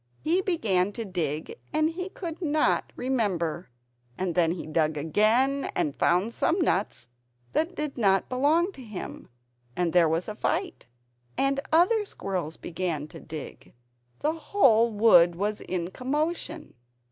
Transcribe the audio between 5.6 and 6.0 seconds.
and